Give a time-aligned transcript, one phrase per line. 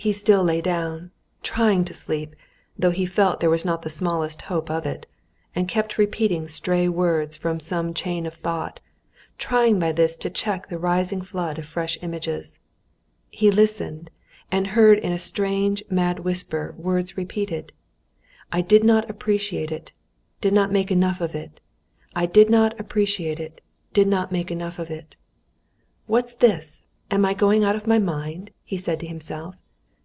[0.00, 1.10] He still lay down,
[1.42, 2.34] trying to sleep,
[2.78, 5.04] though he felt there was not the smallest hope of it,
[5.54, 8.80] and kept repeating stray words from some chain of thought,
[9.36, 12.58] trying by this to check the rising flood of fresh images.
[13.28, 14.10] He listened,
[14.50, 17.70] and heard in a strange, mad whisper words repeated:
[18.50, 19.92] "I did not appreciate it,
[20.40, 21.60] did not make enough of it.
[22.16, 23.60] I did not appreciate it,
[23.92, 25.14] did not make enough of it."
[26.06, 26.84] "What's this?
[27.10, 29.56] Am I going out of my mind?" he said to himself.